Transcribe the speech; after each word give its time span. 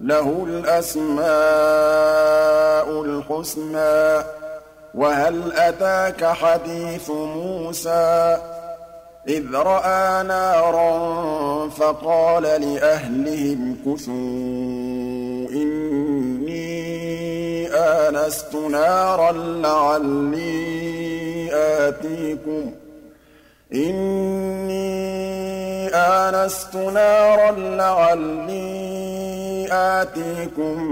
له 0.00 0.46
الأسماء 0.48 1.28
الحسنى 3.02 4.24
وهل 4.94 5.52
أتاك 5.52 6.24
حديث 6.24 7.10
موسى؟ 7.10 8.38
إذ 9.28 9.54
رأى 9.54 10.22
نارا 10.22 11.68
فقال 11.68 12.42
لأهلهم 12.42 13.76
كثوا 13.86 15.48
إني 15.52 16.78
آنست 17.74 18.54
نارا 18.54 19.32
لعلي 19.32 20.68
آتيكم. 21.52 22.72
إني 23.74 24.98
آنست 25.88 26.76
نارا 26.76 27.50
لعلي 27.50 29.17
آتيكم 29.72 30.82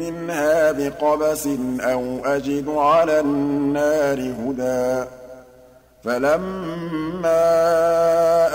منها 0.00 0.72
بقبس 0.72 1.48
أو 1.80 2.18
أجد 2.24 2.68
على 2.68 3.20
النار 3.20 4.18
هدى. 4.18 5.04
فلما 6.04 7.42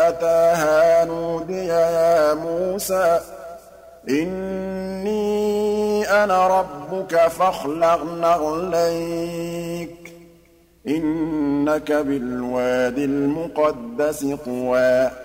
أتاها 0.07 1.05
نودي 1.05 1.65
يا 1.65 2.33
موسى 2.33 3.19
إني 4.09 5.35
أنا 6.23 6.47
ربك 6.47 7.27
فاخلع 7.27 7.99
نعليك 8.21 10.13
إنك 10.87 11.91
بالواد 11.91 12.97
المقدس 12.97 14.25
طوى. 14.45 15.24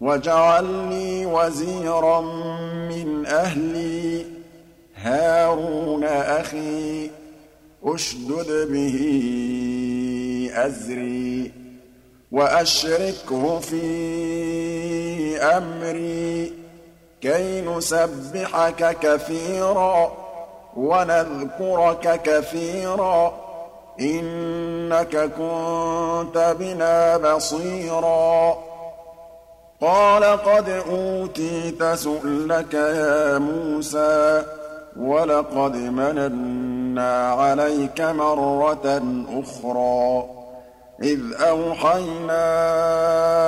وَاجْعَل 0.00 0.64
لِّي 0.64 1.26
وَزِيرًا 1.26 2.20
مِّنْ 2.88 3.26
أَهْلِي. 3.26 4.26
هَارُونَ 4.96 6.04
أَخِي 6.04 7.10
اشْدُدْ 7.84 8.68
بِهِ 8.72 8.98
أَزْرِي 10.54 11.52
وَأَشْرِكْهُ 12.32 13.58
فِي 13.58 15.38
أَمْرِي. 15.38 16.52
كَيْ 17.20 17.60
نُسَبِّحَكَ 17.60 18.96
كَثِيرًا 19.00 20.12
وَنَذْكُرَكَ 20.76 22.22
كَثِيرًا 22.22 23.34
إِنَّكَ 24.00 25.16
كُنتَ 25.16 26.56
بِنَا 26.58 27.16
بَصِيرًا. 27.16 28.67
قَالَ 29.80 30.24
قَدْ 30.24 30.68
أُوتِيتَ 30.68 31.84
سُؤْلَكَ 31.84 32.74
يَا 32.74 33.38
مُوسَىٰ 33.38 34.44
وَلَقَدْ 34.96 35.76
مَنَنَّا 35.76 37.30
عَلَيْكَ 37.32 38.00
مَرَّةً 38.00 39.02
أُخْرَىٰ 39.40 40.24
إِذْ 41.02 41.20
أَوْحَيْنَا 41.40 42.42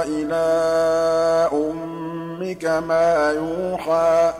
إِلَىٰ 0.05 1.51
أُمِّكَ 1.53 2.65
مَا 2.65 3.33
يُوحَىٰ 3.33 4.33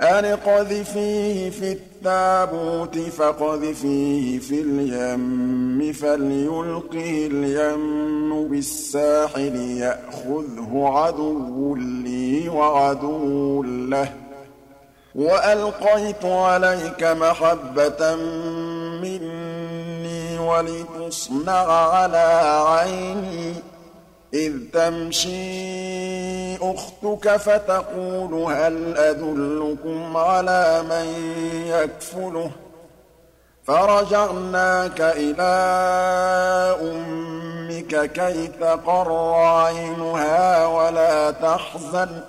أَنِ 0.00 0.24
اقْذِفِيهِ 0.24 1.50
فِي 1.50 1.78
التَّابُوتِ 2.00 2.98
فَاقْذِفِيهِ 2.98 4.38
فِي 4.38 4.60
الْيَمِّ 4.60 5.92
فَلْيُلْقِهِ 5.92 7.28
الْيَمُّ 7.32 8.48
بِالسَّاحِلِ 8.48 9.56
يَأْخُذْهُ 9.56 10.88
عَدُوٌّ 10.88 11.76
لِّي 11.76 12.48
وَعَدُوٌّ 12.48 13.62
لَّهُ 13.62 14.04
ۚ. 14.04 14.12
وَأَلْقَيْتُ 15.14 16.24
عَلَيْكَ 16.24 17.02
مَحَبَّةً 17.02 18.16
مِّنِّي 19.04 20.38
وَلِتُصْنَعَ 20.38 21.66
عَلَىٰ 21.68 22.64
عَيْنِي 22.68 23.54
إِذْ 24.34 24.52
تَمْشِي 24.72 26.56
أُخْتُكَ 26.56 27.36
فَتَقُولُ 27.36 28.34
هَلْ 28.52 28.96
أَدُلُّكُمْ 28.96 30.16
عَلَىٰ 30.16 30.82
مَن 30.90 31.06
يَكْفُلُهُ 31.66 32.46
ۖ؟ 32.48 32.50
فَرَجَعْنَاكَ 33.64 35.00
إِلَىٰ 35.00 35.56
أُمِّكَ 36.82 38.12
كَيْ 38.12 38.46
تَقَرَّ 38.46 39.34
عَيْنُهَا 39.34 40.66
وَلَا 40.66 41.30
تَحْزَنَ 41.30 42.06
ۚ. 42.06 42.24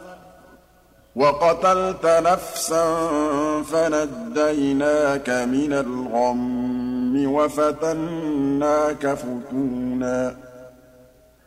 وَقَتَلْتَ 1.15 2.05
نَفْسًا 2.05 2.85
فَنَجَّيْنَاكَ 3.71 5.29
مِنَ 5.29 5.73
الْغَمِّ 5.73 7.33
وَفَتَنَّاكَ 7.33 9.13
فُتُونًا. 9.13 10.50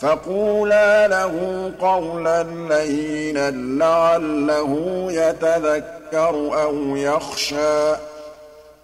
فَقُولَا 0.00 1.08
لَهُ 1.08 1.72
قَوْلًا 1.80 2.42
لَّيِّنًا 2.42 3.50
لَّعَلَّهُ 3.50 5.06
يَتَذَكَّرُ 5.10 6.62
أَوْ 6.62 6.96
يَخْشَىٰ. 6.96 7.96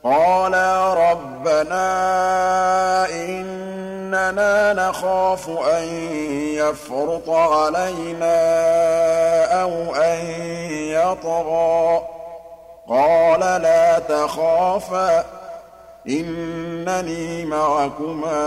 قَالَا 0.05 0.95
رَبَّنَا 0.95 1.87
إِنَّنَا 3.11 4.73
نَخَافُ 4.73 5.51
أَن 5.51 5.85
يَفْرُطَ 6.55 7.31
عَلَيْنَا 7.31 8.35
أَوْ 9.63 9.95
أَن 9.95 10.27
يَطْغَىٰ. 10.71 12.03
قَالَ 12.89 13.41
لَا 13.41 13.99
تَخَافَا. 13.99 15.44
إِنَّنِي 16.09 17.45
مَعَكُمَا 17.45 18.43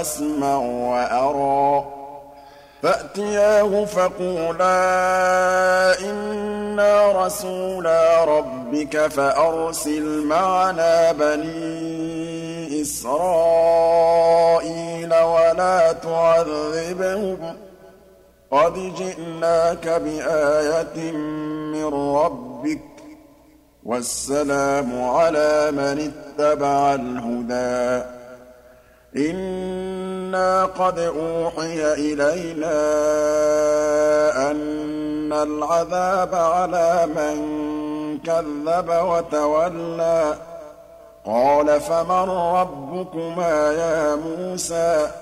أَسْمَعُ 0.00 0.58
وَأَرَىٰ. 0.58 1.84
فَأْتِيَاهُ 2.82 3.84
فَقُولَا 3.84 4.70
إِنَّا 6.00 7.26
رَسُولَا 7.26 8.24
رَبِّكَ 8.24 9.06
فَأَرْسِلْ 9.06 10.26
مَعَنَا 10.26 11.12
بَنِي 11.12 12.82
إِسْرَائِيلَ 12.82 15.14
وَلَا 15.14 15.92
تُعَذِّبْهُمْ 15.92 17.36
ۖ. 17.36 17.40
قَدْ 18.50 18.74
جِئْنَاكَ 18.74 19.88
بِآيَةٍ 19.88 21.12
مِّن 21.72 22.16
رَّبِّكَ 22.16 22.91
وَالسَّلَامُ 23.84 25.04
عَلَىٰ 25.04 25.70
مَنِ 25.70 26.12
اتَّبَعَ 26.12 26.94
الْهُدَىٰ. 26.94 28.04
إِنَّا 29.16 30.64
قَدْ 30.64 30.98
أُوحِيَ 30.98 31.92
إِلَيْنَا 31.92 32.74
أَنَّ 34.50 35.32
الْعَذَابَ 35.32 36.34
عَلَىٰ 36.34 37.06
مَن 37.06 37.36
كَذَّبَ 38.18 38.88
وَتَوَلَّىٰ. 38.88 40.34
قَالَ 41.26 41.80
فَمَن 41.80 42.30
رَّبُّكُمَا 42.30 43.72
يَا 43.72 44.16
مُوسَىٰ؟ 44.16 45.21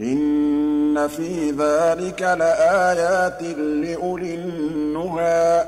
إِنَّ 0.00 1.08
فِي 1.08 1.50
ذَٰلِكَ 1.50 2.22
لَآيَاتٍ 2.22 3.42
لِّأُولِي 3.58 4.34
النُّهَىٰ. 4.34 5.64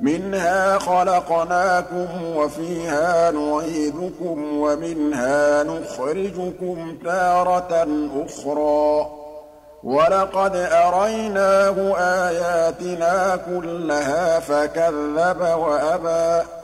مِنْهَا 0.00 0.78
خَلَقْنَاكُمْ 0.78 2.06
وَفِيهَا 2.36 3.30
نُعِيدُكُمْ 3.30 4.58
وَمِنْهَا 4.58 5.62
نُخْرِجُكُمْ 5.62 6.98
تَارَةً 7.04 7.86
أُخْرَىٰ. 8.26 9.06
وَلَقَدْ 9.84 10.56
أَرَيْنَاهُ 10.56 11.96
آيَاتِنَا 11.98 13.36
كُلَّهَا 13.36 14.40
فَكَذَّبَ 14.40 15.40
وَأَبَىٰ. 15.40 16.63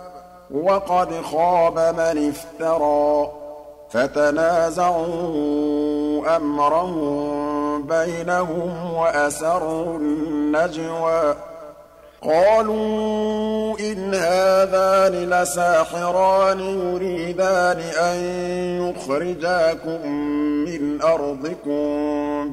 وَقَدْ 0.53 1.21
خَابَ 1.21 1.79
مَنِ 1.79 2.29
افْتَرَىٰ. 2.29 3.31
فَتَنَازَعُوا 3.91 5.05
أَمْرَهُم 6.35 7.83
بَيْنَهُمْ 7.83 8.93
وَأَسَرُّوا 8.93 9.97
النَّجْوَىٰ. 9.97 11.35
قَالُوا 12.23 13.79
إِنْ 13.79 14.13
هَٰذَانِ 14.13 15.29
لَسَاحِرَانِ 15.29 16.59
يُرِيدَانِ 16.59 17.79
أَن 17.79 18.15
يُخْرِجَاكُم 18.89 20.07
مِّنْ 20.65 21.01
أَرْضِكُم 21.01 21.81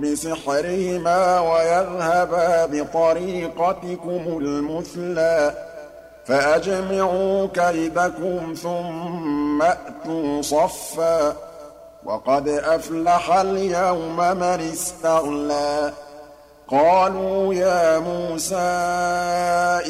بِسِحْرِهِمَا 0.01 1.41
وَيَذْهَبَا 1.41 2.67
بِطَرِيقَتِكُمُ 2.67 4.39
الْمُثْلَىٰ. 4.39 5.53
فَأَجْمِعُوا 6.29 7.47
كَيْدَكُمْ 7.55 8.55
ثُمَّ 8.63 9.63
أْتُوا 9.63 10.43
صَفًّا 10.43 11.31
ۚ. 11.31 11.35
وَقَدْ 12.05 12.49
أَفْلَحَ 12.49 13.33
الْيَوْمَ 13.33 14.17
مَنِ 14.17 14.71
اسْتَعْلَىٰ 14.73 15.93
قَالُوا 16.69 17.55
يَا 17.55 17.99
مُوسَىٰ 17.99 18.57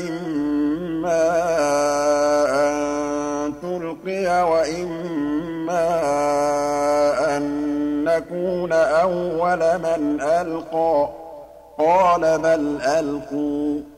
إِمَّا 0.09 1.29
أَن 2.69 3.55
تُلْقِيَ 3.63 4.43
وَإِمَّا 4.43 5.89
أَن 7.37 7.43
نَّكُونَ 8.05 8.73
أَوَّلَ 8.73 9.79
مَنْ 9.79 10.21
أَلْقَىٰ. 10.21 11.09
قَالَ 11.79 12.39
بَلْ 12.39 12.79
أَلْقُوا 12.83 13.81
ۖ. 13.81 13.98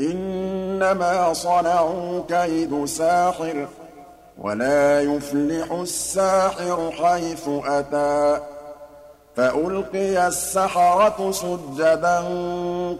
إِنَّمَا 0.00 1.32
صَنَعُوا 1.32 2.22
كَيْدُ 2.28 2.84
سَاحِرٍ 2.84 3.66
ۖ 3.66 3.68
وَلَا 4.38 5.00
يُفْلِحُ 5.00 5.72
السَّاحِرُ 5.72 6.90
حَيْثُ 6.90 7.48
أَتَىٰ 7.48 8.40
فَأُلْقِيَ 9.36 10.26
السَّحَرَةُ 10.26 11.30
سُجَّدًا 11.30 12.18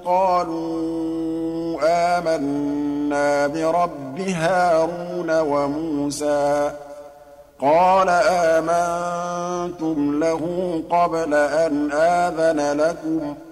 قَالُوا 0.04 1.80
آمَنَّا 1.84 3.46
بِرَبِّ 3.46 4.20
هَارُونَ 4.20 5.40
وَمُوسَىٰ 5.40 6.72
قَالَ 7.60 8.08
آمَنتُمْ 8.58 10.20
لَهُ 10.20 10.42
قَبْلَ 10.90 11.34
أَنْ 11.34 11.92
آذَنَ 11.92 12.80
لَكُمْ 12.80 13.34
ۖ 13.34 13.51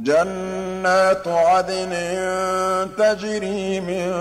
جَنَّاتُ 0.00 1.28
عَدْنٍ 1.28 1.94
تَجْرِي 2.98 3.80
مِن 3.80 4.12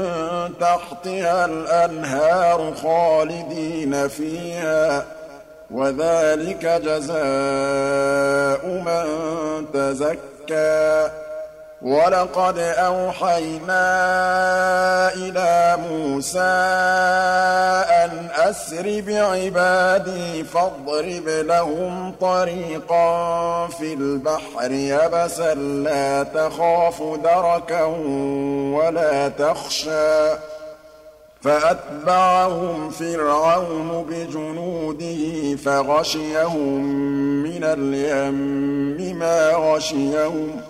تَحْتِهَا 0.60 1.46
الْأَنْهَارُ 1.46 2.74
خَالِدِينَ 2.84 4.08
فِيهَا 4.08 5.00
ۚ 5.00 5.04
وَذَٰلِكَ 5.72 6.66
جَزَاءُ 6.66 8.64
مَن 8.66 9.06
تَزَكَّىٰ. 9.74 11.27
وَلَقَدْ 11.82 12.58
أَوْحَيْنَا 12.58 13.84
إِلَىٰ 15.14 15.78
مُوسَىٰ 15.90 16.40
أَنْ 18.04 18.30
أَسْرِ 18.36 19.04
بِعِبَادِي 19.08 20.44
فَاضْرِبْ 20.44 21.30
لَهُمْ 21.30 22.12
طَرِيقًا 22.22 23.68
فِي 23.68 23.94
الْبَحْرِ 23.94 24.72
يَبَسًا 24.72 25.54
لَّا 25.54 26.24
تَخَافُ 26.24 27.04
دَرَكًا 27.24 27.84
وَلَا 28.74 29.30
تَخْشَىٰ 29.30 30.38
فَأَتْبَعَهُمْ 31.42 32.90
فِرْعَوْنُ 32.90 34.06
بِجُنُودِهِ 34.10 35.56
فَغَشِيَهُم 35.66 36.82
مِّنَ 37.44 37.64
الْيَمِّ 37.64 39.20
مَا 39.20 39.52
غَشِيَهُمْ 39.52 40.62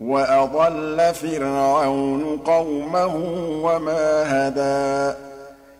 وَأَضَلَّ 0.00 1.14
فِرْعَوْنُ 1.14 2.40
قَوْمَهُ 2.44 3.14
وَمَا 3.62 4.22
هَدَىٰ. 4.26 5.14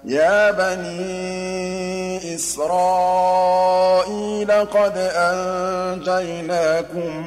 يَا 0.05 0.51
بَنِي 0.51 2.35
إِسْرَائِيلَ 2.35 4.51
قَدْ 4.51 4.93
أَنجَيْنَاكُم 4.97 7.27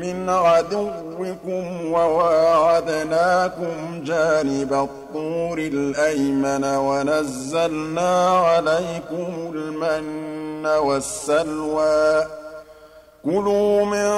مِّنْ 0.00 0.30
عَدُوِّكُمْ 0.30 1.92
وَوَاعَدْنَاكُمْ 1.92 4.04
جَانِبَ 4.04 4.72
الطُّورِ 4.72 5.58
الْأَيْمَنَ 5.58 6.64
وَنَزَّلْنَا 6.64 8.28
عَلَيْكُمُ 8.28 9.52
الْمَنَّ 9.54 10.66
وَالسَّلْوَىٰ. 10.66 12.26
كُلُوا 13.28 13.84
مِن 13.84 14.08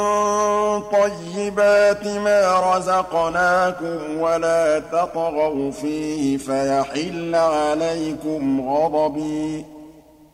طَيِّبَاتِ 0.82 2.06
مَا 2.06 2.74
رَزَقْنَاكُمْ 2.76 4.20
وَلَا 4.20 4.78
تَطْغَوْا 4.78 5.70
فِيهِ 5.70 6.36
فَيَحِلَّ 6.36 7.34
عَلَيْكُمْ 7.34 8.70
غَضَبِي 8.70 9.62
ۖ 9.62 9.64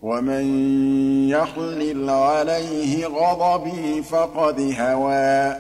وَمَن 0.03 0.45
يَحْلِلْ 1.29 2.11
عَلَيْهِ 2.11 3.07
غَضَبِي 3.07 4.03
فَقَدْ 4.03 4.75
هَوَىٰ 4.79 5.57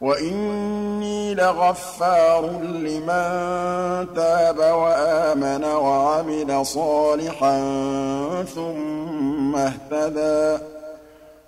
وَإِنِّي 0.00 1.34
لَغَفَّارٌ 1.34 2.50
لِّمَن 2.62 3.26
تَابَ 4.16 4.58
وَآمَنَ 4.58 5.64
وَعَمِلَ 5.64 6.66
صَالِحًا 6.66 7.58
ثُمَّ 8.54 9.56
اهْتَدَىٰ 9.56 10.71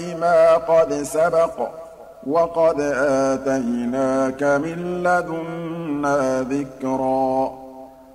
مَا 0.00 0.54
قَدْ 0.54 0.92
سَبَقَ 0.92 1.56
ۚ 1.56 1.84
وَقَدْ 2.26 2.80
آتَيْنَاكَ 2.80 4.42
مِن 4.42 5.02
لَّدُنَّا 5.02 6.42
ذِكْرًا. 6.42 7.64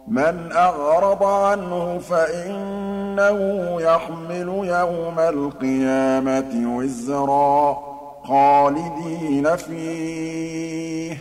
مَّنْ 0.07 0.51
أَعْرَضَ 0.51 1.23
عَنْهُ 1.23 1.99
فَإِنَّهُ 1.99 3.39
يَحْمِلُ 3.81 4.47
يَوْمَ 4.63 5.19
الْقِيَامَةِ 5.19 6.77
وِزْرًا 6.77 7.77
خَالِدِينَ 8.23 9.55
فِيهِ 9.55 11.17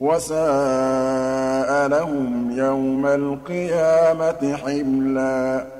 وَسَاءَ 0.00 1.88
لَهُمْ 1.88 2.50
يَوْمَ 2.50 3.06
الْقِيَامَةِ 3.06 4.56
حِمْلًا. 4.56 5.77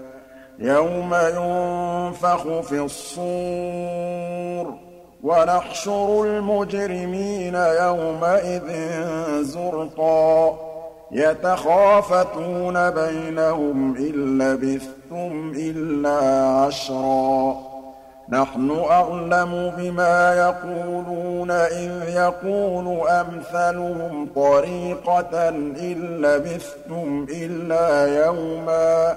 يَوْمَ 0.58 1.14
يُنفَخُ 1.14 2.60
فِي 2.60 2.80
الصُّورِ 2.80 4.74
وَنَحْشُرُ 5.22 6.22
الْمُجْرِمِينَ 6.24 7.54
يَوْمَئِذٍ 7.54 8.68
زُرْقًا 9.42 10.58
يَتَخَافَتُونَ 11.12 12.90
بَيْنَهُمْ 12.90 13.96
إِن 13.96 14.38
لَّبِثْتُمْ 14.38 15.52
إِلَّا 15.56 16.48
عَشْرًا 16.48 17.56
نَّحْنُ 18.28 18.70
أَعْلَمُ 18.90 19.72
بِمَا 19.78 20.34
يَقُولُونَ 20.34 21.50
إِذْ 21.50 22.08
يَقُولُ 22.08 23.08
أَمْثَلُهُمْ 23.08 24.28
طَرِيقَةً 24.34 25.48
إِن 25.48 26.18
لَّبِثْتُمْ 26.22 27.26
إِلَّا 27.30 28.06
يَوْمًا 28.26 29.16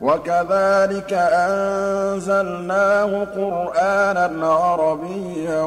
وَكَذَٰلِكَ 0.00 1.12
أَنزَلْنَاهُ 1.12 3.24
قُرْآنًا 3.24 4.46
عَرَبِيًّا 4.46 5.62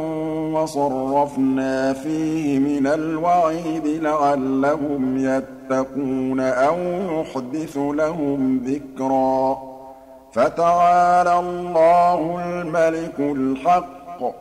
وَصَرَّفْنَا 0.53 1.93
فِيهِ 1.93 2.59
مِنَ 2.59 2.87
الْوَعِيدِ 2.87 3.87
لَعَلَّهُمْ 3.87 5.17
يَتَّقُونَ 5.17 6.39
أَوْ 6.39 6.75
يُحْدِثُ 6.79 7.77
لَهُمْ 7.77 8.61
ذِكْرًا. 8.65 9.57
فَتَعَالَى 10.33 11.39
اللَّهُ 11.39 12.39
الْمَلِكُ 12.45 13.19
الْحَقُّ 13.19 14.19
ۗ. 14.19 14.33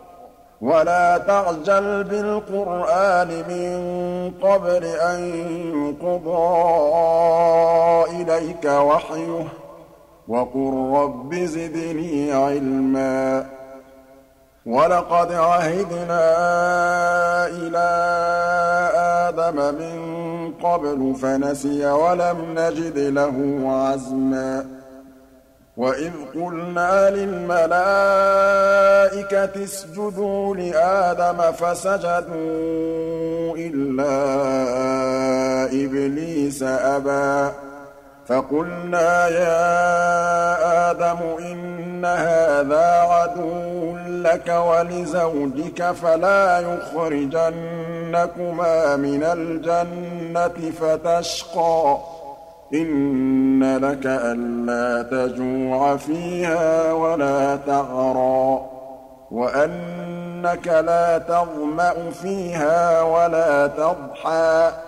وَلَا 0.61 1.19
تَعْجَلْ 1.19 2.05
بِالْقُرْآنِ 2.05 3.29
مِن 3.29 3.73
قَبْلِ 4.43 4.85
أَن 4.85 5.21
يُقْضَىٰ 5.75 6.65
إِلَيْكَ 8.11 8.65
وَحْيُهُ 8.65 9.43
ۖ. 9.43 9.68
وَقُل 10.29 10.91
رَّبِّ 10.95 11.35
زِدْنِي 11.35 12.33
عِلْمًا. 12.33 13.47
وَلَقَدْ 14.67 15.33
عَهِدْنَا 15.33 16.27
إِلَىٰ 17.47 17.89
آدَمَ 18.95 19.75
مِن 19.75 19.99
قَبْلُ 20.63 21.15
فَنَسِيَ 21.23 21.87
وَلَمْ 21.87 22.55
نَجِدْ 22.59 22.99
لَهُ 22.99 23.61
عَزْمًا. 23.69 24.67
وَإِذْ 25.77 26.11
قُلْنَا 26.35 27.11
لِلْمَلَائِكَةِ 27.11 29.65
اسْجُدُوا 29.65 30.57
لِآدَمَ 30.57 31.53
فَسَجَدُوا 31.53 33.57
إِلَّا 33.57 34.05
إِبْلِيسَ 35.85 36.63
أَبَىٰ. 36.63 37.68
فَقُلْنَا 38.29 39.29
يَا 39.29 40.91
آدَمُ 40.91 41.19
إِنَّ 41.39 42.05
هَٰذَا 42.05 43.01
عَدُوٌّ 43.01 43.97
لَّكَ 44.09 44.49
وَلِزَوْجِكَ 44.49 45.93
فَلَا 45.93 46.59
يُخْرِجَنَّكُمَا 46.59 48.97
مِنَ 48.97 49.23
الْجَنَّةِ 49.23 50.71
فَتَشْقَىٰ. 50.71 51.99
إِنَّ 52.75 53.77
لَكَ 53.77 54.07
أَلَّا 54.07 55.03
تَجُوعَ 55.03 55.97
فِيهَا 55.97 56.93
وَلَا 56.93 57.59
تَعْرَىٰ 57.67 58.61
وَأَنَّكَ 59.31 60.69
لَا 60.69 61.19
تَظْمَأُ 61.19 61.95
فِيهَا 62.23 63.03
وَلَا 63.03 63.67
تَضْحَىٰ. 63.67 64.88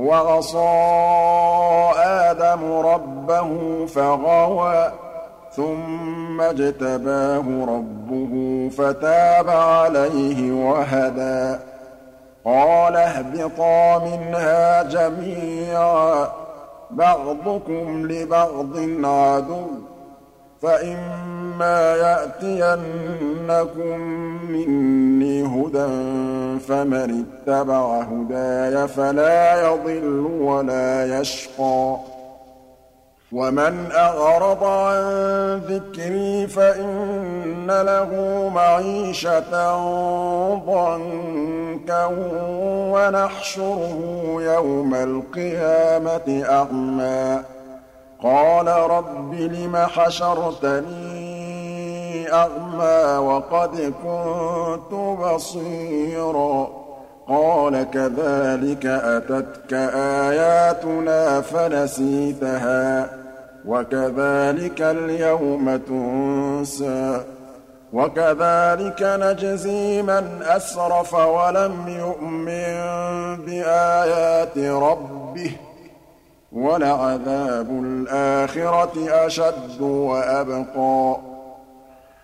وَعَصَىٰ 0.00 1.92
آدَمُ 2.30 2.72
رَبَّهُ 2.72 3.86
فَغَوَىٰ 3.86 4.92
ثُمَّ 5.56 6.40
اجْتَبَاهُ 6.40 7.44
رَبُّهُ 7.68 8.68
فَتَابَ 8.78 9.50
عَلَيْهِ 9.50 10.52
وَهَدَىٰ. 10.52 11.58
قَالَ 12.44 12.96
اهْبِطَا 12.96 13.98
مِنْهَا 13.98 14.82
جَمِيعًا 14.82 16.24
ۖ 16.24 16.28
بَعْضُكُمْ 16.90 18.06
لِبَعْضٍ 18.06 18.76
عَدُوٌّ 19.04 19.66
ۖ 19.66 19.68
فَإِمَّا 20.62 21.39
يَأْتِيَنَّكُم 21.96 24.00
مِّنِّي 24.50 25.42
هُدًى 25.42 25.88
فَمَنِ 26.58 27.24
اتَّبَعَ 27.24 28.00
هُدَايَ 28.00 28.88
فَلَا 28.88 29.68
يَضِلُّ 29.68 30.26
وَلَا 30.40 31.20
يَشْقَىٰ. 31.20 31.96
وَمَنْ 33.32 33.92
أَعْرَضَ 33.92 34.64
عَن 34.64 35.02
ذِكْرِي 35.68 36.46
فَإِنَّ 36.46 37.66
لَهُ 37.66 38.10
مَعِيشَةً 38.54 39.76
ضَنكًا 40.54 42.06
وَنَحْشُرُهُ 42.92 43.98
يَوْمَ 44.38 44.94
الْقِيَامَةِ 44.94 46.44
أَعْمَىٰ. 46.50 47.40
قَالَ 48.22 48.66
رَبِّ 48.66 49.34
لِمَ 49.34 49.76
حَشَرْتَنِي 49.76 51.39
أَعْمَىٰ 52.32 53.16
وَقَدْ 53.18 53.92
كُنتُ 54.04 54.94
بَصِيرًا. 54.94 56.68
قَالَ 57.28 57.86
كَذَٰلِكَ 57.90 58.86
أَتَتْكَ 58.86 59.72
آيَاتُنَا 59.94 61.40
فَنَسِيتَهَا 61.40 63.06
ۖ 63.06 63.08
وَكَذَٰلِكَ 63.66 64.80
الْيَوْمَ 64.80 65.76
تُنسَىٰ 65.76 67.20
وَكَذَٰلِكَ 67.92 69.02
نَجْزِي 69.02 70.02
مَنْ 70.02 70.42
أَسْرَفَ 70.42 71.14
وَلَمْ 71.14 71.88
يُؤْمِن 71.88 72.74
بِآيَاتِ 73.46 74.58
رَبِّهِ 74.58 75.50
ۚ 75.50 75.60
وَلَعَذَابُ 76.52 77.70
الْآخِرَةِ 77.70 79.26
أَشَدُّ 79.26 79.80
وَأَبْقَىٰ. 79.80 81.29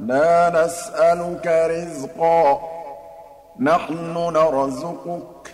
لَا 0.00 0.64
نَسْأَلُكَ 0.64 1.46
رِزْقًا 1.46 2.54
ۖ. 2.54 2.58
نَّحْنُ 3.60 4.14
نَرْزُقُكَ 4.14 5.46
ۗ 5.46 5.50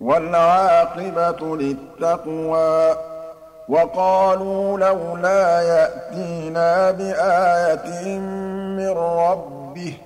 وَالْعَاقِبَةُ 0.00 1.56
لِلتَّقْوَىٰ. 1.56 2.96
وَقَالُوا 3.68 4.78
لَوْلَا 4.78 5.60
يَأْتِينَا 5.62 6.90
بِآيَةٍ 6.90 8.18
مِّن 8.76 8.88
رَّبِّهِ 8.88 9.92
ۚ 9.98 10.00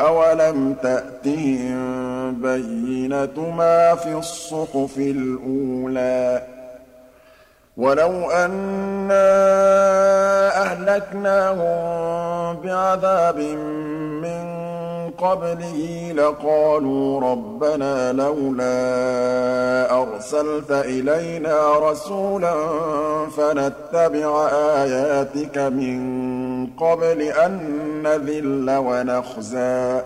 أَوَلَمْ 0.00 0.74
تَأْتِهِم 0.82 2.42
بَيِّنَةُ 2.42 3.50
مَا 3.56 3.94
فِي 3.94 4.12
الصُّحُفِ 4.14 4.96
الْأُولَىٰ؟ 4.98 6.51
وَلَوْ 7.76 8.30
أَنَّا 8.30 9.28
أَهْلَكْنَاهُم 10.62 12.60
بِعَذَابٍ 12.60 13.38
مِّن 14.22 14.42
قَبْلِهِ 15.18 16.12
لَقَالُوا 16.16 17.20
رَبَّنَا 17.20 18.12
لَوْلَا 18.12 18.76
أَرْسَلْتَ 20.02 20.70
إِلَيْنَا 20.70 21.78
رَسُولًا 21.78 22.54
فَنَتَّبِعَ 23.36 24.48
آيَاتِكَ 24.82 25.58
مِن 25.58 26.66
قَبْلِ 26.76 27.22
أَن 27.22 27.52
نَّذِلَّ 28.02 28.76
وَنَخْزَىٰ 28.76 30.02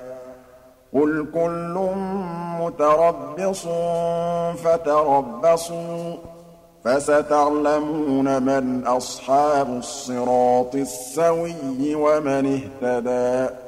قُلْ 0.94 1.26
كُلٌّ 1.34 1.90
مُّتَرَبِّصٌ 2.60 3.66
فَتَرَبَّصُوا 4.64 6.12
ۖ 6.14 6.35
فَسَتَعْلَمُونَ 6.86 8.42
مَنْ 8.42 8.86
أَصْحَابُ 8.86 9.78
الصِّرَاطِ 9.78 10.74
السَّوِيِّ 10.74 11.94
وَمَنِ 11.94 12.60
اهْتَدَىٰ 12.82 13.65